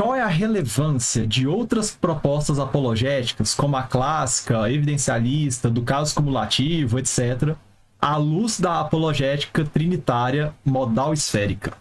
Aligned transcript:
qual 0.00 0.14
é 0.14 0.22
a 0.22 0.28
relevância 0.28 1.26
de 1.26 1.46
outras 1.46 1.90
propostas 1.90 2.58
apologéticas, 2.58 3.54
como 3.54 3.76
a 3.76 3.82
clássica, 3.82 4.62
a 4.62 4.72
evidencialista, 4.72 5.68
do 5.68 5.82
caso 5.82 6.14
cumulativo, 6.14 6.98
etc., 6.98 7.54
à 8.00 8.16
luz 8.16 8.58
da 8.58 8.80
apologética 8.80 9.62
trinitária 9.62 10.54
modal 10.64 11.12
esférica? 11.12 11.74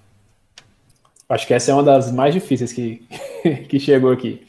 Acho 1.30 1.48
que 1.48 1.54
essa 1.54 1.72
é 1.72 1.74
uma 1.74 1.82
das 1.82 2.12
mais 2.12 2.34
difíceis 2.34 2.74
que, 2.74 3.08
que 3.70 3.80
chegou 3.80 4.12
aqui. 4.12 4.46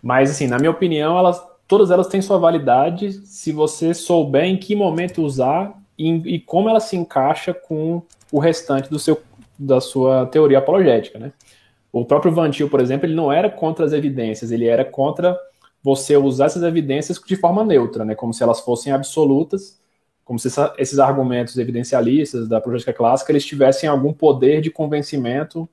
Mas, 0.00 0.30
assim, 0.30 0.46
na 0.46 0.56
minha 0.56 0.70
opinião, 0.70 1.18
elas, 1.18 1.42
todas 1.66 1.90
elas 1.90 2.06
têm 2.06 2.22
sua 2.22 2.38
validade 2.38 3.10
se 3.26 3.50
você 3.50 3.92
souber 3.92 4.44
em 4.44 4.56
que 4.56 4.76
momento 4.76 5.20
usar 5.20 5.74
e, 5.98 6.36
e 6.36 6.38
como 6.38 6.68
ela 6.68 6.78
se 6.78 6.96
encaixa 6.96 7.52
com 7.52 8.02
o 8.30 8.38
restante 8.38 8.88
do 8.88 9.00
seu, 9.00 9.20
da 9.58 9.80
sua 9.80 10.26
teoria 10.26 10.58
apologética, 10.58 11.18
né? 11.18 11.32
O 11.94 12.04
próprio 12.04 12.32
Vantil, 12.32 12.68
por 12.68 12.80
exemplo, 12.80 13.06
ele 13.06 13.14
não 13.14 13.32
era 13.32 13.48
contra 13.48 13.86
as 13.86 13.92
evidências, 13.92 14.50
ele 14.50 14.66
era 14.66 14.84
contra 14.84 15.38
você 15.80 16.16
usar 16.16 16.46
essas 16.46 16.64
evidências 16.64 17.20
de 17.24 17.36
forma 17.36 17.62
neutra, 17.62 18.04
né? 18.04 18.16
Como 18.16 18.34
se 18.34 18.42
elas 18.42 18.58
fossem 18.58 18.92
absolutas, 18.92 19.78
como 20.24 20.36
se 20.36 20.48
essa, 20.48 20.74
esses 20.76 20.98
argumentos 20.98 21.56
evidencialistas 21.56 22.48
da 22.48 22.58
apologética 22.58 22.92
clássica 22.92 23.30
eles 23.30 23.46
tivessem 23.46 23.88
algum 23.88 24.12
poder 24.12 24.60
de 24.60 24.72
convencimento 24.72 25.68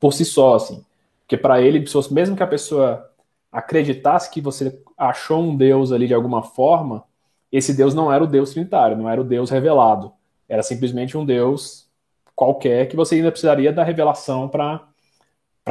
por 0.00 0.12
si 0.12 0.24
só, 0.24 0.56
assim. 0.56 0.84
Porque 1.20 1.36
para 1.36 1.62
ele, 1.62 1.84
mesmo 2.10 2.34
que 2.34 2.42
a 2.42 2.46
pessoa 2.48 3.08
acreditasse 3.52 4.32
que 4.32 4.40
você 4.40 4.76
achou 4.98 5.44
um 5.44 5.56
Deus 5.56 5.92
ali 5.92 6.08
de 6.08 6.14
alguma 6.14 6.42
forma, 6.42 7.04
esse 7.52 7.72
Deus 7.72 7.94
não 7.94 8.12
era 8.12 8.24
o 8.24 8.26
Deus 8.26 8.50
trinitário, 8.50 8.96
não 8.96 9.08
era 9.08 9.20
o 9.20 9.24
Deus 9.24 9.48
revelado. 9.48 10.12
Era 10.48 10.64
simplesmente 10.64 11.16
um 11.16 11.24
Deus 11.24 11.86
qualquer 12.34 12.88
que 12.88 12.96
você 12.96 13.14
ainda 13.14 13.30
precisaria 13.30 13.72
da 13.72 13.84
revelação 13.84 14.48
para 14.48 14.88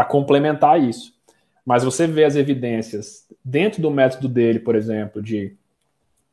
complementar 0.05 0.81
isso. 0.81 1.13
Mas 1.65 1.83
você 1.83 2.07
vê 2.07 2.23
as 2.23 2.35
evidências 2.35 3.27
dentro 3.43 3.81
do 3.81 3.91
método 3.91 4.27
dele, 4.27 4.59
por 4.59 4.75
exemplo, 4.75 5.21
de 5.21 5.55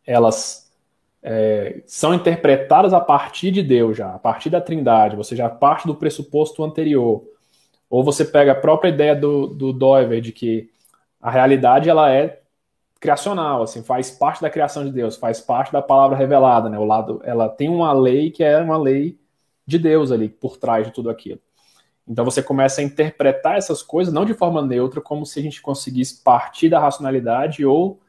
elas 0.07 0.71
é, 1.23 1.83
são 1.87 2.15
interpretadas 2.15 2.93
a 2.93 3.01
partir 3.01 3.51
de 3.51 3.63
Deus 3.63 3.97
já, 3.97 4.15
a 4.15 4.19
partir 4.19 4.49
da 4.51 4.61
Trindade, 4.61 5.17
você 5.17 5.37
já 5.37 5.49
parte 5.49 5.87
do 5.87 5.95
pressuposto 5.95 6.65
anterior. 6.65 7.23
Ou 7.91 8.05
você 8.05 8.25
pega 8.25 8.53
a 8.53 8.55
própria 8.55 8.91
ideia 8.91 9.15
do, 9.15 9.47
do 9.47 9.73
Doiver 9.73 10.21
de 10.21 10.33
que 10.33 10.71
a 11.21 11.31
realidade 11.31 11.89
ela 11.89 12.13
é 12.13 12.41
criacional, 13.01 13.63
assim, 13.63 13.83
faz 13.83 14.11
parte 14.11 14.43
da 14.43 14.51
criação 14.51 14.85
de 14.85 14.91
Deus, 14.91 15.17
faz 15.17 15.41
parte 15.41 15.73
da 15.73 15.81
palavra 15.81 16.17
revelada, 16.17 16.69
né? 16.69 16.79
O 16.79 16.85
lado, 16.85 17.21
ela 17.25 17.49
tem 17.49 17.69
uma 17.69 17.93
lei 17.93 18.31
que 18.31 18.43
é 18.43 18.59
uma 18.59 18.77
lei 18.77 19.19
de 19.67 19.79
Deus 19.79 20.11
ali 20.11 20.29
por 20.29 20.57
trás 20.57 20.87
de 20.87 20.93
tudo 20.93 21.09
aquilo. 21.09 21.41
Então 22.09 22.25
você 22.25 22.43
começa 22.43 22.81
a 22.81 22.85
interpretar 22.85 23.57
essas 23.57 23.83
coisas 23.83 24.13
não 24.13 24.25
de 24.25 24.33
forma 24.33 24.63
neutra, 24.63 25.01
como 25.01 25.27
se 25.27 25.39
a 25.39 25.43
gente 25.43 25.61
conseguisse 25.61 26.23
partir 26.23 26.69
da 26.69 26.81
racionalidade 26.81 27.65
ou 27.67 28.01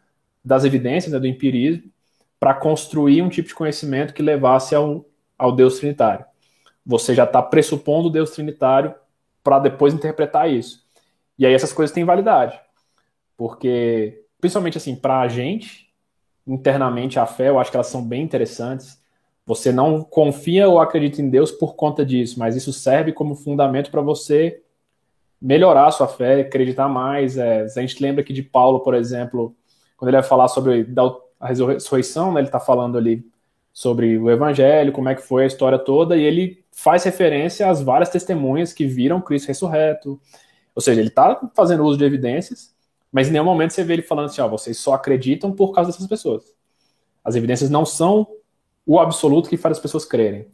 das 0.44 0.64
evidências, 0.64 1.12
né, 1.12 1.20
do 1.20 1.28
empirismo, 1.28 1.92
para 2.40 2.54
construir 2.54 3.22
um 3.22 3.30
tipo 3.30 3.50
de 3.50 3.56
conhecimento 3.56 4.14
que 4.14 4.22
levasse 4.22 4.74
ao, 4.74 5.06
ao 5.38 5.52
Deus 5.52 5.80
Trinitário. 5.80 6.26
Você 6.86 7.14
já 7.14 7.26
está 7.26 7.42
pressupondo 7.42 8.08
o 8.08 8.12
Deus 8.12 8.32
Trinitário 8.32 8.96
para 9.44 9.60
depois 9.60 9.94
interpretar 9.94 10.50
isso. 10.50 10.86
E 11.38 11.46
aí 11.46 11.54
essas 11.54 11.74
coisas 11.74 11.94
têm 11.94 12.06
validade. 12.06 12.60
Porque, 13.36 14.24
principalmente 14.40 14.78
assim, 14.78 14.96
para 14.96 15.20
a 15.20 15.28
gente, 15.28 15.94
internamente 16.48 17.20
a 17.20 17.26
fé, 17.26 17.50
eu 17.50 17.60
acho 17.60 17.70
que 17.70 17.78
elas 17.78 17.88
são 17.88 18.04
bem 18.04 18.22
interessantes. 18.24 18.99
Você 19.50 19.72
não 19.72 20.04
confia 20.04 20.70
ou 20.70 20.80
acredita 20.80 21.24
em 21.24 21.28
Deus 21.28 21.52
por 21.52 21.74
conta 21.74 22.06
disso, 22.06 22.38
mas 22.38 22.56
isso 22.56 22.72
serve 22.72 23.12
como 23.12 23.34
fundamento 23.34 23.90
para 23.90 24.00
você 24.00 24.62
melhorar 25.42 25.88
a 25.88 25.92
sua 25.92 26.08
fé, 26.08 26.42
acreditar 26.42 26.88
mais. 26.88 27.36
É, 27.36 27.64
a 27.64 27.82
gente 27.82 28.00
lembra 28.00 28.22
aqui 28.22 28.32
de 28.32 28.44
Paulo, 28.44 28.82
por 28.82 28.94
exemplo, 28.94 29.56
quando 29.98 30.10
ele 30.10 30.18
vai 30.18 30.24
falar 30.24 30.50
sobre 30.50 30.86
a 31.40 31.48
ressurreição, 31.48 32.32
né, 32.32 32.42
ele 32.42 32.48
está 32.48 32.60
falando 32.60 32.96
ali 32.96 33.26
sobre 33.74 34.20
o 34.20 34.30
evangelho, 34.30 34.92
como 34.92 35.10
é 35.10 35.16
que 35.16 35.22
foi 35.24 35.46
a 35.46 35.48
história 35.48 35.80
toda, 35.80 36.16
e 36.16 36.22
ele 36.22 36.64
faz 36.72 37.04
referência 37.04 37.68
às 37.72 37.82
várias 37.82 38.10
testemunhas 38.10 38.72
que 38.72 38.86
viram 38.86 39.20
Cristo 39.20 39.48
ressurreto. 39.48 40.22
Ou 40.76 40.82
seja, 40.84 41.02
ele 41.02 41.10
está 41.10 41.42
fazendo 41.56 41.84
uso 41.86 41.98
de 41.98 42.06
evidências, 42.06 42.72
mas 43.12 43.28
em 43.28 43.32
nenhum 43.32 43.46
momento 43.46 43.72
você 43.72 43.84
vê 43.84 43.94
ele 43.94 44.04
falando 44.04 44.26
assim, 44.26 44.42
ó, 44.42 44.48
vocês 44.48 44.78
só 44.78 44.94
acreditam 44.94 45.52
por 45.52 45.72
causa 45.72 45.92
dessas 45.92 46.06
pessoas. 46.06 46.44
As 47.26 47.36
evidências 47.36 47.72
não 47.72 47.84
são 47.84 48.28
o 48.92 49.00
absoluto 49.00 49.48
que 49.48 49.56
faz 49.56 49.78
as 49.78 49.82
pessoas 49.82 50.04
crerem. 50.04 50.48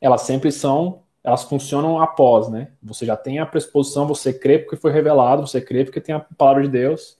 Elas 0.00 0.22
sempre 0.22 0.50
são, 0.50 1.04
elas 1.22 1.44
funcionam 1.44 2.00
após, 2.00 2.48
né? 2.48 2.72
Você 2.82 3.06
já 3.06 3.16
tem 3.16 3.38
a 3.38 3.46
pressuposição, 3.46 4.04
você 4.04 4.32
crê 4.32 4.58
porque 4.58 4.74
foi 4.74 4.90
revelado, 4.90 5.46
você 5.46 5.60
crê 5.60 5.84
porque 5.84 6.00
tem 6.00 6.12
a 6.12 6.18
palavra 6.18 6.64
de 6.64 6.68
Deus, 6.68 7.18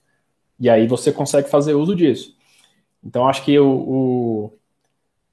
e 0.59 0.69
aí 0.69 0.85
você 0.85 1.13
consegue 1.13 1.49
fazer 1.49 1.75
uso 1.75 1.95
disso. 1.95 2.35
Então 3.01 3.25
acho 3.25 3.41
que 3.45 3.57
o, 3.57 3.71
o 3.71 4.53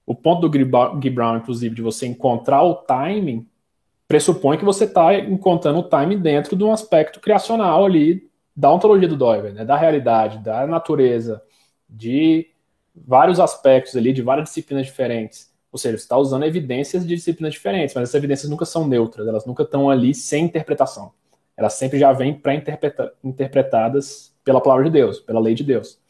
o 0.06 0.14
ponto 0.14 0.40
do 0.40 0.50
Guy 0.50 1.10
Brown, 1.10 1.38
inclusive, 1.38 1.74
de 1.74 1.82
você 1.82 2.06
encontrar 2.06 2.62
o 2.64 2.74
timing, 2.74 3.46
pressupõe 4.08 4.58
que 4.58 4.64
você 4.64 4.84
está 4.84 5.16
encontrando 5.16 5.78
o 5.78 5.84
timing 5.84 6.18
dentro 6.18 6.56
de 6.56 6.64
um 6.64 6.72
aspecto 6.72 7.20
criacional 7.20 7.84
ali 7.84 8.28
da 8.54 8.72
ontologia 8.72 9.08
do 9.08 9.16
Doiver, 9.16 9.54
né, 9.54 9.64
da 9.64 9.76
realidade, 9.76 10.38
da 10.38 10.66
natureza, 10.66 11.42
de 11.88 12.48
vários 12.94 13.40
aspectos 13.40 13.96
ali, 13.96 14.12
de 14.12 14.22
várias 14.22 14.48
disciplinas 14.48 14.86
diferentes. 14.86 15.50
Ou 15.72 15.78
seja, 15.78 15.96
você 15.96 16.02
está 16.02 16.16
usando 16.16 16.44
evidências 16.44 17.06
de 17.06 17.14
disciplinas 17.14 17.54
diferentes, 17.54 17.94
mas 17.94 18.04
essas 18.04 18.16
evidências 18.16 18.50
nunca 18.50 18.64
são 18.64 18.86
neutras, 18.86 19.26
elas 19.26 19.46
nunca 19.46 19.62
estão 19.62 19.88
ali 19.88 20.14
sem 20.14 20.44
interpretação. 20.44 21.12
Elas 21.56 21.74
sempre 21.74 21.98
já 21.98 22.12
vêm 22.12 22.34
pré-interpretadas 22.34 24.34
pela 24.42 24.60
palavra 24.60 24.84
de 24.84 24.90
Deus, 24.90 25.20
pela 25.20 25.38
lei 25.38 25.54
de 25.54 25.62
Deus. 25.62 26.00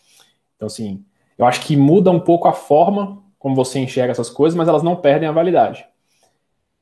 Então, 0.56 0.66
assim, 0.66 1.04
eu 1.36 1.44
acho 1.44 1.66
que 1.66 1.76
muda 1.76 2.10
um 2.10 2.20
pouco 2.20 2.48
a 2.48 2.52
forma 2.52 3.22
como 3.38 3.56
você 3.56 3.78
enxerga 3.78 4.12
essas 4.12 4.30
coisas, 4.30 4.56
mas 4.56 4.68
elas 4.68 4.82
não 4.82 4.96
perdem 4.96 5.28
a 5.28 5.32
validade. 5.32 5.84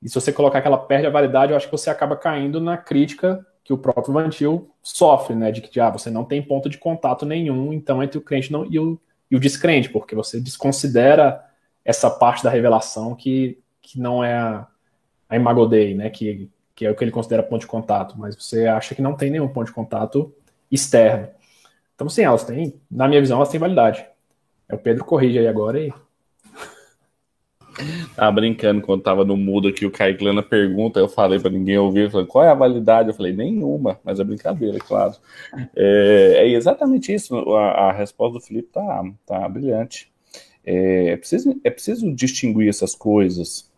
E 0.02 0.08
se 0.08 0.14
você 0.14 0.32
colocar 0.32 0.60
que 0.60 0.68
ela 0.68 0.78
perde 0.78 1.06
a 1.06 1.10
validade, 1.10 1.52
eu 1.52 1.56
acho 1.56 1.66
que 1.66 1.72
você 1.72 1.90
acaba 1.90 2.16
caindo 2.16 2.60
na 2.60 2.76
crítica 2.76 3.44
que 3.64 3.72
o 3.72 3.78
próprio 3.78 4.14
Vantil 4.14 4.70
sofre, 4.82 5.34
né? 5.34 5.52
De 5.52 5.60
que 5.60 5.78
ah, 5.78 5.90
você 5.90 6.10
não 6.10 6.24
tem 6.24 6.42
ponto 6.42 6.68
de 6.68 6.78
contato 6.78 7.26
nenhum, 7.26 7.72
então, 7.72 8.02
entre 8.02 8.18
o 8.18 8.20
crente 8.20 8.50
não, 8.50 8.64
e, 8.64 8.78
o, 8.78 8.98
e 9.30 9.36
o 9.36 9.40
descrente, 9.40 9.88
porque 9.90 10.14
você 10.14 10.40
desconsidera 10.40 11.44
essa 11.84 12.10
parte 12.10 12.42
da 12.42 12.50
revelação 12.50 13.14
que, 13.14 13.58
que 13.80 14.00
não 14.00 14.22
é 14.22 14.34
a, 14.34 14.66
a 15.28 15.36
Imago 15.36 15.66
Dei, 15.66 15.94
né? 15.94 16.10
Que, 16.10 16.50
que 16.74 16.86
é 16.86 16.90
o 16.90 16.94
que 16.94 17.04
ele 17.04 17.10
considera 17.10 17.42
ponto 17.42 17.62
de 17.62 17.66
contato, 17.66 18.14
mas 18.18 18.36
você 18.36 18.66
acha 18.66 18.94
que 18.94 19.02
não 19.02 19.14
tem 19.14 19.30
nenhum 19.30 19.48
ponto 19.48 19.66
de 19.66 19.72
contato 19.72 20.32
externo. 20.70 21.28
Então, 21.94 22.08
sim, 22.08 22.22
elas 22.22 22.44
têm, 22.44 22.80
na 22.90 23.08
minha 23.08 23.20
visão, 23.20 23.38
elas 23.38 23.48
têm 23.48 23.58
validade. 23.58 24.06
É 24.68 24.74
o 24.74 24.78
Pedro 24.78 25.04
corrige 25.04 25.38
aí 25.38 25.48
agora 25.48 25.80
e 25.80 25.92
Tava 28.14 28.32
brincando 28.32 28.80
quando 28.82 29.02
tava 29.02 29.24
no 29.24 29.36
mudo 29.36 29.68
aqui, 29.68 29.86
o 29.86 29.90
Kaique 29.90 30.24
Lana 30.24 30.42
pergunta, 30.42 30.98
eu 30.98 31.08
falei 31.08 31.38
para 31.38 31.50
ninguém 31.50 31.78
ouvir, 31.78 32.10
falei, 32.10 32.26
qual 32.26 32.44
é 32.44 32.50
a 32.50 32.54
validade? 32.54 33.08
Eu 33.08 33.14
falei, 33.14 33.32
nenhuma, 33.32 33.98
mas 34.04 34.18
é 34.20 34.24
brincadeira, 34.24 34.76
é 34.76 34.80
claro. 34.80 35.14
É, 35.74 36.34
é 36.38 36.48
exatamente 36.48 37.12
isso, 37.12 37.34
a, 37.54 37.88
a, 37.88 37.92
resposta 37.92 38.38
do 38.38 38.44
Felipe 38.44 38.68
tá, 38.72 39.04
tá 39.26 39.48
brilhante. 39.48 40.10
É, 40.64 41.10
é, 41.10 41.16
preciso, 41.16 41.60
é 41.64 41.70
preciso 41.70 42.12
distinguir 42.14 42.68
essas 42.68 42.94
coisas, 42.94 43.70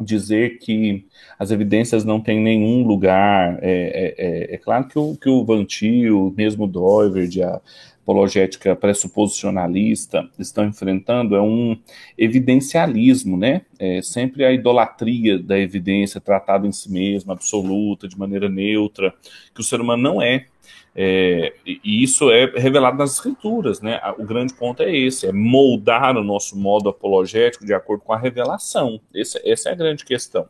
dizer 0.00 0.58
que 0.58 1.06
as 1.38 1.50
evidências 1.50 2.04
não 2.04 2.20
têm 2.20 2.40
nenhum 2.40 2.86
lugar. 2.86 3.58
É, 3.62 3.70
é, 3.70 4.14
é, 4.18 4.54
é 4.54 4.58
claro 4.58 4.86
que 4.86 4.98
o, 4.98 5.16
que 5.16 5.28
o 5.28 5.44
Vantil, 5.44 6.32
mesmo 6.36 6.64
o 6.64 6.68
Doiverd, 6.68 7.42
a, 7.42 7.60
apologética 8.08 8.74
pressuposicionalista 8.74 10.26
estão 10.38 10.64
enfrentando 10.64 11.36
é 11.36 11.42
um 11.42 11.76
evidencialismo, 12.16 13.36
né? 13.36 13.60
É 13.78 14.00
sempre 14.00 14.46
a 14.46 14.52
idolatria 14.52 15.38
da 15.38 15.58
evidência 15.58 16.18
tratada 16.18 16.66
em 16.66 16.72
si 16.72 16.90
mesma, 16.90 17.34
absoluta, 17.34 18.08
de 18.08 18.18
maneira 18.18 18.48
neutra, 18.48 19.12
que 19.54 19.60
o 19.60 19.64
ser 19.64 19.78
humano 19.78 20.02
não 20.02 20.22
é. 20.22 20.46
É, 20.94 21.54
e 21.64 22.02
isso 22.02 22.30
é 22.30 22.46
revelado 22.56 22.98
nas 22.98 23.14
escrituras, 23.14 23.80
né? 23.80 24.00
O 24.18 24.24
grande 24.24 24.54
ponto 24.54 24.82
é 24.82 24.94
esse, 24.94 25.26
é 25.26 25.32
moldar 25.32 26.16
o 26.16 26.24
nosso 26.24 26.58
modo 26.58 26.88
apologético 26.88 27.64
de 27.64 27.72
acordo 27.72 28.02
com 28.02 28.12
a 28.12 28.18
revelação. 28.18 29.00
Essa 29.14 29.68
é 29.68 29.72
a 29.72 29.76
grande 29.76 30.04
questão. 30.04 30.48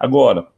Agora, 0.00 0.48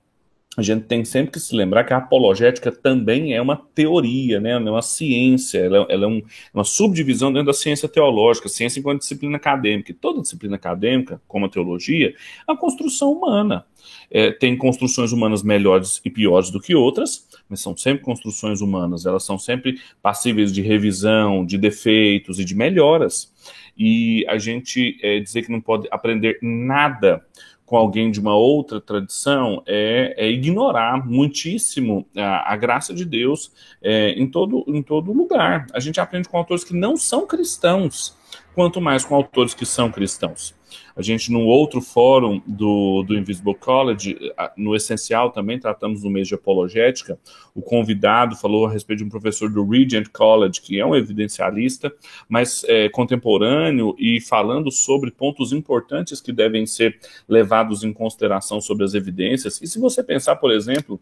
a 0.57 0.63
gente 0.63 0.85
tem 0.85 1.05
sempre 1.05 1.33
que 1.33 1.41
se 1.41 1.55
lembrar 1.55 1.85
que 1.85 1.93
a 1.93 1.97
apologética 1.97 2.71
também 2.71 3.35
é 3.35 3.43
uma 3.43 3.57
teoria, 3.57 4.39
né? 4.41 4.53
é 4.53 4.59
uma 4.59 4.83
ciência, 4.83 5.59
ela, 5.59 5.87
ela 5.89 6.05
é 6.05 6.09
um, 6.09 6.23
uma 6.53 6.65
subdivisão 6.65 7.33
dentro 7.33 7.47
da 7.47 7.53
ciência 7.53 7.89
teológica, 7.89 8.49
ciência 8.49 8.79
enquanto 8.79 9.01
disciplina 9.01 9.37
acadêmica. 9.37 9.91
E 9.91 9.95
toda 9.95 10.23
disciplina 10.23 10.55
acadêmica, 10.55 11.21
como 11.27 11.47
a 11.47 11.49
teologia, 11.49 12.15
é 12.47 12.53
uma 12.53 12.59
construção 12.59 13.13
humana. 13.13 13.67
É, 14.11 14.31
tem 14.31 14.57
construções 14.57 15.13
humanas 15.13 15.43
melhores 15.43 16.01
e 16.05 16.11
piores 16.11 16.51
do 16.51 16.61
que 16.61 16.75
outras, 16.75 17.27
mas 17.49 17.61
são 17.61 17.77
sempre 17.77 18.05
construções 18.05 18.61
humanas, 18.61 19.05
elas 19.05 19.25
são 19.25 19.39
sempre 19.39 19.79
passíveis 20.01 20.53
de 20.53 20.63
revisão, 20.63 21.45
de 21.45 21.59
defeitos 21.59 22.39
e 22.39 22.45
de 22.45 22.55
melhoras. 22.55 23.33
E 23.77 24.25
a 24.29 24.39
gente 24.39 24.99
é, 25.03 25.21
dizer 25.21 25.43
que 25.43 25.53
não 25.53 25.61
pode 25.61 25.89
aprender 25.91 26.39
nada 26.41 27.25
com 27.67 27.77
alguém 27.77 28.11
de 28.11 28.21
uma 28.21 28.35
outra 28.35 28.81
tradição 28.81 29.63
é, 29.67 30.15
é 30.19 30.31
ignorar 30.31 31.05
muitíssimo 31.07 32.07
a, 32.17 32.53
a, 32.53 32.57
graça 32.57 32.93
de 32.93 33.05
Deus 33.05 33.53
é, 33.83 34.11
em, 34.11 34.27
todo, 34.27 34.65
em 34.69 34.83
todo 34.83 35.13
lugar. 35.13 35.67
A 35.73 35.81
gente 35.81 36.01
aprende 36.01 36.29
com 36.29 36.37
autores 36.37 36.63
que 36.63 36.75
não 36.75 36.97
são 36.97 37.27
cristãos, 37.27 38.15
quanto 38.55 38.81
mais 38.81 39.05
com 39.05 39.15
autores 39.15 39.55
que 39.55 39.67
são 39.67 39.91
cristãos. 39.91 40.55
A 40.97 41.03
gente, 41.03 41.31
num 41.31 41.45
outro 41.45 41.81
fórum 41.81 42.41
do, 42.47 43.03
do 43.03 43.17
Invisible 43.17 43.55
College, 43.55 44.17
no 44.57 44.77
essencial 44.77 45.31
também 45.31 45.59
tratamos 45.59 46.03
do 46.03 46.11
mês 46.11 46.29
de 46.29 46.35
apologética, 46.35 47.19
o 47.55 47.61
convidado 47.61 48.37
falou 48.37 48.67
a 48.67 48.71
respeito 48.71 49.01
de 49.01 49.05
um 49.05 49.09
professor 49.09 49.51
do 49.51 49.69
Regent 49.69 50.09
College, 50.13 50.61
que 50.61 50.79
é 50.79 50.87
um 50.87 50.95
evidencialista, 50.95 51.93
mas 52.29 52.65
é, 52.69 52.89
contemporâneo 52.89 53.95
e 53.99 54.21
falando 54.21 54.71
sobre 54.71 55.11
pontos 55.11 55.53
importantes 55.53 56.21
que 56.21 56.33
devem 56.33 56.65
ser 56.65 56.99
levados 57.29 57.83
em 57.83 57.93
consideração 57.93 58.61
sobre 58.61 58.85
as 58.85 58.95
evidências. 58.95 59.61
E 59.61 59.67
se 59.67 59.81
você 59.81 60.03
pensar, 60.03 60.37
por 60.37 60.53
exemplo, 60.53 61.01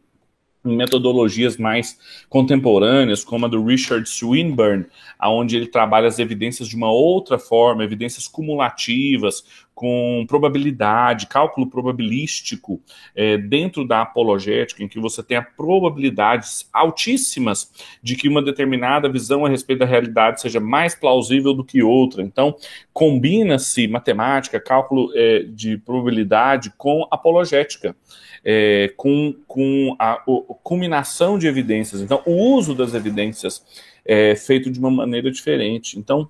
metodologias 0.65 1.57
mais 1.57 1.99
contemporâneas, 2.29 3.25
como 3.25 3.47
a 3.47 3.49
do 3.49 3.65
Richard 3.65 4.09
Swinburne, 4.09 4.87
aonde 5.19 5.57
ele 5.57 5.67
trabalha 5.67 6.09
as 6.09 6.19
evidências 6.19 6.69
de 6.69 6.77
uma 6.77 6.91
outra 6.91 7.39
forma, 7.39 7.85
evidências 7.85 8.29
cumulativas, 8.29 9.45
com 9.75 10.25
probabilidade, 10.29 11.27
cálculo 11.27 11.69
probabilístico 11.69 12.81
é, 13.17 13.37
dentro 13.37 13.87
da 13.87 14.03
apologética, 14.03 14.83
em 14.83 14.89
que 14.89 15.01
você 15.01 15.23
tem 15.23 15.43
probabilidades 15.57 16.69
altíssimas 16.73 17.73
de 18.03 18.15
que 18.15 18.29
uma 18.29 18.43
determinada 18.43 19.09
visão 19.09 19.45
a 19.45 19.49
respeito 19.49 19.81
da 19.81 19.87
realidade 19.87 20.41
seja 20.41 20.61
mais 20.61 20.95
plausível 20.95 21.55
do 21.55 21.65
que 21.65 21.83
outra. 21.83 22.23
Então, 22.23 22.55
combina-se 22.93 23.89
matemática, 23.89 24.61
cálculo 24.61 25.11
é, 25.15 25.45
de 25.45 25.79
probabilidade 25.79 26.73
com 26.77 27.07
apologética 27.11 27.97
é, 28.45 28.93
com, 28.97 29.35
com 29.53 29.95
a, 29.99 30.13
a, 30.13 30.25
culminação 30.63 31.39
de 31.39 31.47
evidências. 31.47 32.01
Então, 32.01 32.23
o 32.25 32.33
uso 32.33 32.75
das 32.75 32.95
evidências 32.95 33.63
é 34.03 34.35
feito 34.35 34.71
de 34.71 34.79
uma 34.79 34.91
maneira 34.91 35.31
diferente. 35.31 35.99
Então, 35.99 36.27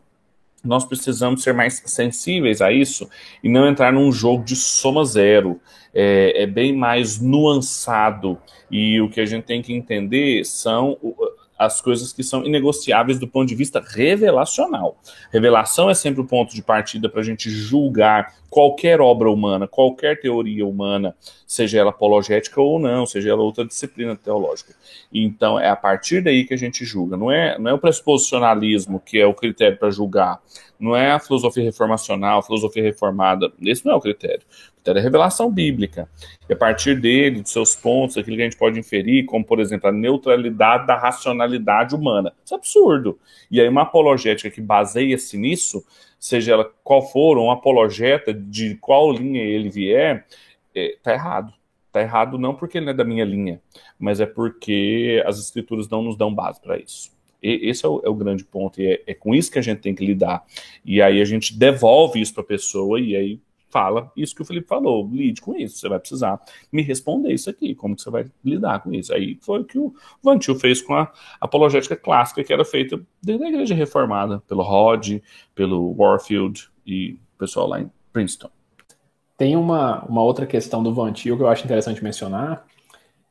nós 0.65 0.85
precisamos 0.85 1.45
ser 1.45 1.55
mais 1.55 1.81
sensíveis 1.87 2.61
a 2.61 2.73
isso 2.73 3.09
e 3.43 3.49
não 3.49 3.69
entrar 3.69 3.93
num 3.93 4.11
jogo 4.11 4.43
de 4.43 4.57
soma 4.57 5.05
zero. 5.05 5.61
É, 5.95 6.43
é 6.43 6.47
bem 6.49 6.75
mais 6.77 7.21
nuançado. 7.21 8.37
E 8.69 9.01
o 9.01 9.09
que 9.09 9.21
a 9.21 9.27
gente 9.27 9.45
tem 9.45 9.63
que 9.63 9.73
entender 9.73 10.45
são 10.45 10.99
as 11.65 11.81
coisas 11.81 12.13
que 12.13 12.23
são 12.23 12.45
inegociáveis 12.45 13.19
do 13.19 13.27
ponto 13.27 13.49
de 13.49 13.55
vista 13.55 13.81
revelacional. 13.81 14.97
Revelação 15.33 15.89
é 15.89 15.95
sempre 15.95 16.21
o 16.21 16.27
ponto 16.27 16.55
de 16.55 16.63
partida 16.63 17.09
para 17.09 17.21
a 17.21 17.25
gente 17.25 17.51
julgar 17.51 18.35
qualquer 18.51 19.01
obra 19.01 19.31
humana, 19.31 19.67
qualquer 19.67 20.21
teoria 20.21 20.67
humana, 20.67 21.17
seja 21.47 21.81
ela 21.81 21.91
apologética 21.91 22.61
ou 22.61 22.79
não, 22.79 23.07
seja 23.07 23.31
ela 23.31 23.43
outra 23.43 23.65
disciplina 23.65 24.15
teológica. 24.15 24.75
Então 25.13 25.59
é 25.59 25.69
a 25.71 25.77
partir 25.77 26.23
daí 26.23 26.45
que 26.45 26.53
a 26.53 26.59
gente 26.59 26.85
julga. 26.85 27.17
Não 27.17 27.33
é, 27.33 27.59
não 27.59 27.71
é 27.71 27.75
o 27.75 27.79
pressuposicionalismo 27.79 29.01
que 29.01 29.19
é 29.19 29.27
o 29.27 29.33
critério 29.33 29.79
para 29.79 29.91
julgar. 29.91 30.39
Não 30.79 30.97
é 30.97 31.13
a 31.13 31.19
filosofia 31.19 31.63
reformacional, 31.63 32.41
a 32.41 32.43
filosofia 32.43 32.83
reformada. 32.83 33.51
Esse 33.63 33.87
não 33.87 33.93
é 33.93 33.97
o 33.97 34.01
critério. 34.01 34.43
O 34.83 34.85
critério 34.85 34.99
é 34.99 35.03
revelação 35.03 35.49
bíblica. 35.49 36.09
E 36.49 36.53
a 36.53 36.57
partir 36.57 37.01
dele, 37.01 37.41
dos 37.41 37.53
seus 37.53 37.77
pontos, 37.77 38.17
aquilo 38.17 38.37
que 38.37 38.43
a 38.43 38.47
gente 38.47 38.57
pode 38.57 38.81
inferir, 38.81 39.25
como, 39.27 39.45
por 39.45 39.61
exemplo, 39.61 39.89
a 39.89 39.93
neutralidade 39.93 40.89
da 40.89 40.99
racionalidade 40.99 41.95
humana. 41.95 42.33
Isso 42.45 42.53
é 42.53 42.57
absurdo. 42.57 43.17
E 43.49 43.61
aí, 43.61 43.69
uma 43.69 43.83
apologética 43.83 44.51
que 44.51 44.61
baseia-se 44.61 45.39
nisso, 45.39 45.85
seja 46.19 46.55
ela 46.55 46.73
qual 46.83 47.01
for, 47.01 47.39
um 47.39 47.53
apologeta 47.53 48.35
de 48.35 48.75
qual 48.75 49.13
linha 49.13 49.41
ele 49.41 49.71
vier, 49.71 50.27
está 50.75 51.13
é, 51.13 51.15
errado. 51.15 51.55
Está 51.87 52.01
errado 52.01 52.37
não 52.37 52.53
porque 52.53 52.79
ele 52.79 52.87
não 52.87 52.93
é 52.93 52.97
da 52.97 53.05
minha 53.05 53.25
linha, 53.25 53.61
mas 54.01 54.19
é 54.19 54.27
porque 54.27 55.23
as 55.25 55.39
escrituras 55.39 55.89
não 55.89 56.03
nos 56.03 56.17
dão 56.17 56.35
base 56.35 56.61
para 56.61 56.77
isso. 56.77 57.13
E, 57.41 57.69
esse 57.71 57.87
é 57.87 57.89
o, 57.89 58.03
é 58.05 58.09
o, 58.09 58.15
grande 58.15 58.45
ponto, 58.45 58.81
e 58.81 58.87
é, 58.87 59.03
é, 59.07 59.15
com 59.15 59.33
isso 59.33 59.53
que 59.53 59.61
a 59.61 59.63
gente 59.63 59.81
tem 59.81 59.95
que 59.95 60.05
lidar. 60.05 60.45
E 60.85 61.01
aí 61.01 61.21
a 61.21 61.25
gente 61.25 61.57
devolve 61.57 62.21
isso 62.21 62.35
para 62.35 62.43
a 62.43 62.47
pessoa, 62.47 62.99
e 62.99 63.15
aí 63.15 63.41
fala 63.73 64.13
isso 64.15 64.35
que 64.35 64.43
o 64.43 64.45
Felipe 64.45 64.69
falou, 64.69 65.09
lide 65.11 65.41
com 65.41 65.57
isso, 65.57 65.79
você 65.79 65.89
vai 65.89 65.99
precisar 65.99 66.39
me 66.71 66.83
responder 66.83 67.33
isso 67.33 67.49
aqui, 67.49 67.75
como 67.75 67.97
que 67.97 68.03
você 68.03 68.11
vai 68.11 68.27
lidar 68.45 68.81
com 68.81 68.93
isso. 68.93 69.13
Aí 69.13 69.39
foi 69.41 69.61
o 69.61 69.65
que 69.65 69.79
o 69.79 69.95
Vantil 70.23 70.55
fez 70.55 70.83
com 70.83 70.95
a 70.95 71.11
apologética 71.41 71.97
clássica, 71.97 72.45
que 72.45 72.53
era 72.53 72.65
feita 72.65 73.01
desde 73.23 73.45
a 73.45 73.49
igreja 73.49 73.75
reformada, 73.75 74.41
pelo 74.47 74.63
Rod, 74.63 75.21
pelo 75.55 75.95
Warfield 75.99 76.69
e 76.87 77.19
o 77.35 77.39
pessoal 77.39 77.67
lá 77.67 77.81
em 77.81 77.91
Princeton. 78.13 78.51
Tem 79.37 79.57
uma, 79.57 80.05
uma 80.05 80.23
outra 80.23 80.47
questão 80.47 80.83
do 80.83 80.95
Vantil 80.95 81.37
que 81.37 81.43
eu 81.43 81.49
acho 81.49 81.65
interessante 81.65 82.05
mencionar, 82.05 82.65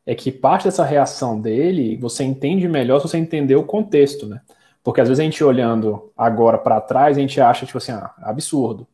é 0.05 0.15
que 0.15 0.31
parte 0.31 0.63
dessa 0.63 0.83
reação 0.83 1.39
dele 1.39 1.95
você 1.97 2.23
entende 2.23 2.67
melhor 2.67 2.99
se 2.99 3.07
você 3.07 3.17
entender 3.17 3.55
o 3.55 3.63
contexto, 3.63 4.25
né? 4.25 4.41
Porque 4.83 4.99
às 4.99 5.07
vezes 5.07 5.19
a 5.19 5.23
gente 5.23 5.43
olhando 5.43 6.11
agora 6.17 6.57
para 6.57 6.81
trás, 6.81 7.17
a 7.17 7.21
gente 7.21 7.39
acha, 7.39 7.65
tipo 7.65 7.77
assim, 7.77 7.91
ah, 7.91 8.11
absurdo. 8.23 8.87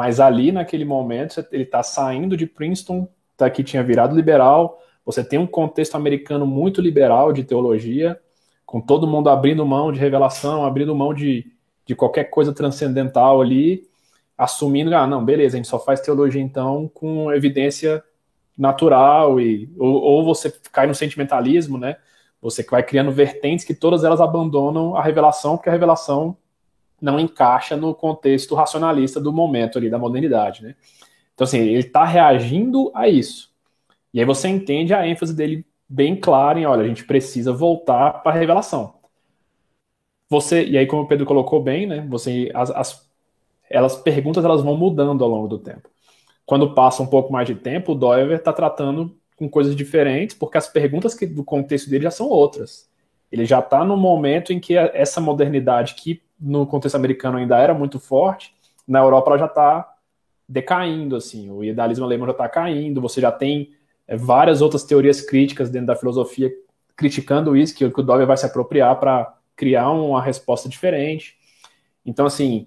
Mas 0.00 0.18
ali, 0.18 0.50
naquele 0.50 0.86
momento, 0.86 1.46
ele 1.52 1.64
está 1.64 1.82
saindo 1.82 2.34
de 2.34 2.46
Princeton, 2.46 3.06
tá, 3.36 3.50
que 3.50 3.62
tinha 3.62 3.82
virado 3.82 4.16
liberal, 4.16 4.80
você 5.04 5.22
tem 5.22 5.38
um 5.38 5.46
contexto 5.46 5.94
americano 5.94 6.46
muito 6.46 6.80
liberal 6.80 7.34
de 7.34 7.44
teologia, 7.44 8.18
com 8.64 8.80
todo 8.80 9.06
mundo 9.06 9.28
abrindo 9.28 9.66
mão 9.66 9.92
de 9.92 9.98
revelação, 9.98 10.64
abrindo 10.64 10.96
mão 10.96 11.12
de, 11.12 11.52
de 11.84 11.94
qualquer 11.94 12.30
coisa 12.30 12.50
transcendental 12.50 13.42
ali, 13.42 13.82
assumindo, 14.38 14.96
ah, 14.96 15.06
não, 15.06 15.22
beleza, 15.22 15.56
a 15.56 15.58
gente 15.58 15.68
só 15.68 15.78
faz 15.78 16.00
teologia 16.00 16.40
então 16.40 16.90
com 16.94 17.30
evidência 17.30 18.02
natural 18.56 19.38
e 19.38 19.70
ou, 19.76 20.00
ou, 20.00 20.24
você 20.24 20.50
cai 20.72 20.86
no 20.86 20.94
sentimentalismo, 20.94 21.76
né? 21.76 21.98
Você 22.40 22.62
vai 22.62 22.82
criando 22.82 23.12
vertentes 23.12 23.66
que 23.66 23.74
todas 23.74 24.02
elas 24.02 24.18
abandonam 24.18 24.96
a 24.96 25.02
revelação, 25.02 25.58
porque 25.58 25.68
a 25.68 25.72
revelação 25.72 26.38
não 27.00 27.18
encaixa 27.18 27.76
no 27.76 27.94
contexto 27.94 28.54
racionalista 28.54 29.20
do 29.20 29.32
momento 29.32 29.78
ali 29.78 29.90
da 29.90 29.98
modernidade, 29.98 30.62
né? 30.62 30.74
Então 31.34 31.44
assim, 31.44 31.58
ele 31.58 31.80
está 31.80 32.04
reagindo 32.04 32.90
a 32.94 33.08
isso. 33.08 33.50
E 34.12 34.20
aí 34.20 34.26
você 34.26 34.48
entende 34.48 34.92
a 34.92 35.06
ênfase 35.06 35.34
dele 35.34 35.64
bem 35.88 36.16
clara 36.16 36.58
em, 36.58 36.66
olha, 36.66 36.82
a 36.82 36.88
gente 36.88 37.04
precisa 37.04 37.52
voltar 37.52 38.22
para 38.22 38.32
a 38.32 38.38
revelação. 38.38 38.94
Você 40.28 40.64
e 40.64 40.78
aí 40.78 40.86
como 40.86 41.02
o 41.02 41.06
Pedro 41.06 41.26
colocou 41.26 41.62
bem, 41.62 41.86
né? 41.86 42.06
Você 42.08 42.50
as, 42.54 42.70
as 42.70 43.10
elas 43.68 43.96
perguntas 43.96 44.44
elas 44.44 44.62
vão 44.62 44.76
mudando 44.76 45.22
ao 45.22 45.30
longo 45.30 45.48
do 45.48 45.58
tempo 45.58 45.88
quando 46.50 46.74
passa 46.74 47.00
um 47.00 47.06
pouco 47.06 47.32
mais 47.32 47.46
de 47.46 47.54
tempo, 47.54 47.92
o 47.92 47.94
Dover 47.94 48.32
está 48.32 48.52
tratando 48.52 49.16
com 49.36 49.48
coisas 49.48 49.76
diferentes, 49.76 50.34
porque 50.34 50.58
as 50.58 50.66
perguntas 50.66 51.14
que, 51.14 51.24
do 51.24 51.44
contexto 51.44 51.88
dele 51.88 52.02
já 52.02 52.10
são 52.10 52.26
outras. 52.26 52.90
Ele 53.30 53.44
já 53.44 53.60
está 53.60 53.84
no 53.84 53.96
momento 53.96 54.52
em 54.52 54.58
que 54.58 54.76
essa 54.76 55.20
modernidade, 55.20 55.94
que 55.94 56.20
no 56.40 56.66
contexto 56.66 56.94
americano 56.94 57.38
ainda 57.38 57.58
era 57.58 57.74
muito 57.74 58.00
forte, 58.00 58.54
na 58.86 59.00
Europa 59.00 59.30
ela 59.30 59.38
já 59.38 59.46
está 59.46 59.94
decaindo, 60.48 61.14
assim, 61.14 61.50
o 61.50 61.62
idealismo 61.62 62.04
alemão 62.04 62.26
já 62.26 62.32
está 62.32 62.48
caindo, 62.48 63.00
você 63.00 63.20
já 63.20 63.30
tem 63.30 63.70
é, 64.08 64.16
várias 64.16 64.60
outras 64.60 64.82
teorias 64.82 65.20
críticas 65.20 65.70
dentro 65.70 65.88
da 65.88 65.96
filosofia 65.96 66.50
criticando 66.96 67.56
isso, 67.56 67.74
que, 67.74 67.88
que 67.88 68.00
o 68.00 68.02
Dover 68.02 68.26
vai 68.26 68.36
se 68.36 68.44
apropriar 68.44 68.98
para 68.98 69.34
criar 69.54 69.90
uma 69.90 70.20
resposta 70.20 70.68
diferente. 70.68 71.36
Então, 72.04 72.26
assim, 72.26 72.66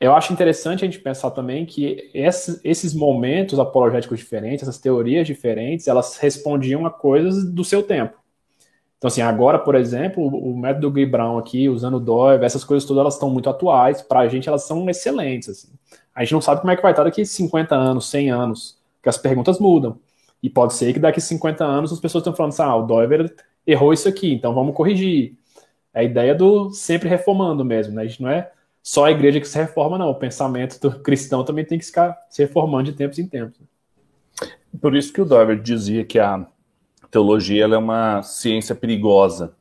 eu 0.00 0.14
acho 0.14 0.32
interessante 0.32 0.84
a 0.84 0.86
gente 0.86 1.00
pensar 1.00 1.32
também 1.32 1.66
que 1.66 2.10
esses, 2.14 2.94
momentos 2.94 3.58
apologéticos 3.58 4.18
diferentes, 4.18 4.62
essas 4.62 4.78
teorias 4.78 5.26
diferentes, 5.26 5.88
elas 5.88 6.16
respondiam 6.18 6.86
a 6.86 6.90
coisas 6.90 7.44
do 7.44 7.64
seu 7.64 7.82
tempo. 7.82 8.16
Então, 8.98 9.06
assim, 9.06 9.22
agora, 9.22 9.60
por 9.60 9.76
exemplo, 9.76 10.26
o 10.26 10.58
método 10.58 10.90
Guy 10.90 11.06
Brown 11.06 11.38
aqui, 11.38 11.68
usando 11.68 11.94
o 11.94 12.00
Doeve, 12.00 12.44
essas 12.44 12.64
coisas 12.64 12.86
todas, 12.86 13.00
elas 13.00 13.14
estão 13.14 13.30
muito 13.30 13.48
atuais. 13.48 14.02
Para 14.02 14.20
a 14.20 14.28
gente, 14.28 14.48
elas 14.48 14.64
são 14.64 14.90
excelentes. 14.90 15.48
Assim. 15.48 15.68
A 16.12 16.22
gente 16.24 16.32
não 16.32 16.40
sabe 16.40 16.60
como 16.60 16.72
é 16.72 16.76
que 16.76 16.82
vai 16.82 16.90
estar 16.90 17.04
daqui 17.04 17.24
50 17.24 17.76
anos, 17.76 18.10
100 18.10 18.30
anos, 18.30 18.78
que 19.00 19.08
as 19.08 19.16
perguntas 19.16 19.60
mudam. 19.60 20.00
E 20.42 20.50
pode 20.50 20.74
ser 20.74 20.92
que 20.92 20.98
daqui 20.98 21.20
50 21.20 21.64
anos 21.64 21.92
as 21.92 22.00
pessoas 22.00 22.22
estão 22.22 22.34
falando 22.34 22.52
assim, 22.52 22.62
ah, 22.62 22.74
o 22.74 22.86
Dover 22.86 23.32
errou 23.64 23.92
isso 23.92 24.08
aqui, 24.08 24.32
então 24.32 24.52
vamos 24.52 24.74
corrigir. 24.74 25.36
É 25.94 26.00
a 26.00 26.02
ideia 26.04 26.34
do 26.34 26.70
sempre 26.70 27.08
reformando 27.08 27.64
mesmo, 27.64 27.94
né? 27.94 28.02
A 28.02 28.06
gente 28.06 28.22
não 28.22 28.30
é 28.30 28.50
só 28.82 29.04
a 29.04 29.10
igreja 29.10 29.40
que 29.40 29.46
se 29.46 29.58
reforma, 29.58 29.96
não. 29.96 30.10
O 30.10 30.14
pensamento 30.14 30.80
do 30.80 31.00
cristão 31.00 31.44
também 31.44 31.64
tem 31.64 31.78
que 31.78 31.84
ficar 31.84 32.16
se 32.30 32.42
reformando 32.42 32.90
de 32.90 32.96
tempos 32.96 33.18
em 33.18 33.26
tempos. 33.26 33.60
Por 34.80 34.96
isso 34.96 35.12
que 35.12 35.20
o 35.20 35.24
Dover 35.24 35.60
dizia 35.60 36.04
que 36.04 36.18
a 36.18 36.46
teologia 37.10 37.64
é 37.64 37.76
uma 37.76 38.22
ciência 38.22 38.74
perigosa, 38.74 39.54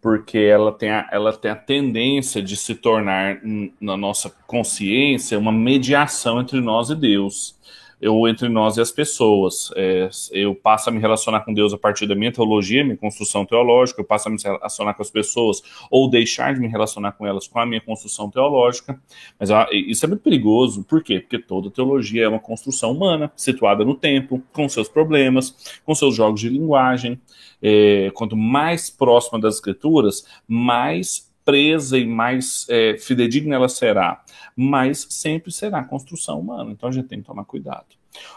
porque 0.00 0.38
ela 0.38 0.72
tem, 0.72 0.90
a, 0.90 1.08
ela 1.12 1.32
tem 1.32 1.50
a 1.50 1.56
tendência 1.56 2.42
de 2.42 2.56
se 2.56 2.74
tornar, 2.74 3.40
na 3.80 3.96
nossa 3.96 4.30
consciência, 4.46 5.38
uma 5.38 5.52
mediação 5.52 6.40
entre 6.40 6.60
nós 6.60 6.90
e 6.90 6.96
Deus. 6.96 7.54
Eu 8.02 8.26
entre 8.26 8.48
nós 8.48 8.76
e 8.76 8.80
as 8.80 8.90
pessoas. 8.90 9.70
É, 9.76 10.10
eu 10.32 10.56
passo 10.56 10.90
a 10.90 10.92
me 10.92 10.98
relacionar 10.98 11.40
com 11.42 11.54
Deus 11.54 11.72
a 11.72 11.78
partir 11.78 12.04
da 12.04 12.16
minha 12.16 12.32
teologia, 12.32 12.82
minha 12.82 12.96
construção 12.96 13.46
teológica, 13.46 14.00
eu 14.00 14.04
passo 14.04 14.28
a 14.28 14.32
me 14.32 14.36
relacionar 14.42 14.94
com 14.94 15.02
as 15.02 15.10
pessoas, 15.10 15.62
ou 15.88 16.10
deixar 16.10 16.52
de 16.52 16.60
me 16.60 16.66
relacionar 16.66 17.12
com 17.12 17.24
elas 17.24 17.46
com 17.46 17.60
a 17.60 17.64
minha 17.64 17.80
construção 17.80 18.28
teológica. 18.28 19.00
Mas 19.38 19.50
ó, 19.50 19.68
isso 19.70 20.04
é 20.04 20.08
muito 20.08 20.22
perigoso, 20.22 20.82
por 20.82 21.00
quê? 21.00 21.20
Porque 21.20 21.38
toda 21.38 21.70
teologia 21.70 22.24
é 22.24 22.28
uma 22.28 22.40
construção 22.40 22.90
humana, 22.90 23.30
situada 23.36 23.84
no 23.84 23.94
tempo, 23.94 24.42
com 24.52 24.68
seus 24.68 24.88
problemas, 24.88 25.80
com 25.86 25.94
seus 25.94 26.16
jogos 26.16 26.40
de 26.40 26.48
linguagem. 26.48 27.20
É, 27.62 28.10
quanto 28.14 28.36
mais 28.36 28.90
próxima 28.90 29.38
das 29.40 29.54
escrituras, 29.54 30.26
mais 30.48 31.31
presa 31.44 31.98
e 31.98 32.06
mais 32.06 32.66
é, 32.68 32.96
fidedigna 32.98 33.54
ela 33.54 33.68
será, 33.68 34.24
mas 34.56 35.06
sempre 35.10 35.50
será 35.50 35.82
construção 35.82 36.40
humana. 36.40 36.70
Então 36.72 36.88
a 36.88 36.92
gente 36.92 37.08
tem 37.08 37.20
que 37.20 37.26
tomar 37.26 37.44
cuidado. 37.44 37.86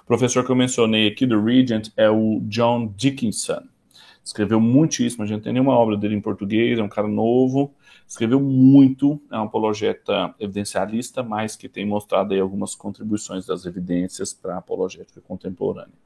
O 0.03 0.05
professor 0.05 0.43
que 0.45 0.51
eu 0.51 0.55
mencionei 0.55 1.07
aqui 1.07 1.25
do 1.25 1.41
Regent 1.43 1.89
é 1.97 2.09
o 2.09 2.39
John 2.43 2.93
Dickinson. 2.95 3.63
Escreveu 4.23 4.59
muitíssimo, 4.59 5.23
a 5.23 5.27
gente 5.27 5.43
tem 5.43 5.53
nenhuma 5.53 5.73
obra 5.73 5.95
dele 5.95 6.15
em 6.15 6.21
português, 6.21 6.79
é 6.79 6.83
um 6.83 6.89
cara 6.89 7.07
novo, 7.07 7.71
escreveu 8.07 8.39
muito, 8.39 9.21
é 9.31 9.37
um 9.37 9.43
apologeta 9.43 10.33
evidencialista, 10.39 11.21
mas 11.21 11.55
que 11.55 11.69
tem 11.69 11.85
mostrado 11.85 12.33
aí 12.33 12.39
algumas 12.39 12.73
contribuições 12.73 13.45
das 13.45 13.65
evidências 13.65 14.33
para 14.33 14.55
a 14.55 14.57
apologética 14.57 15.21
contemporânea. 15.21 16.04